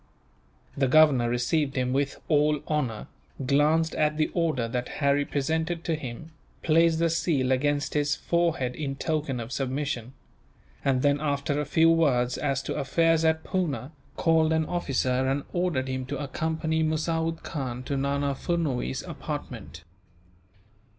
[0.75, 3.05] The governor received him with all honour,
[3.45, 6.31] glanced at the order that Harry presented to him,
[6.63, 10.13] placed the seal against his forehead in token of submission;
[10.83, 15.43] and then, after a few words as to affairs at Poona, called an officer and
[15.53, 19.83] ordered him to accompany Musawood Khan to Nana Furnuwees' apartment.